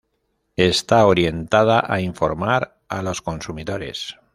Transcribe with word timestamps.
Está 0.71 1.05
orientada 1.05 1.83
a 1.87 2.01
informar 2.01 2.79
a 2.89 3.03
los 3.03 3.21
consumidores. 3.21 4.17